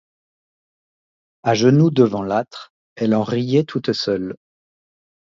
A 1.43 1.53
genoux 1.53 1.91
devant 1.91 2.23
l'âtre, 2.23 2.73
elle 2.95 3.13
en 3.13 3.21
riait 3.21 3.65
toute 3.65 3.93
seule. 3.93 4.35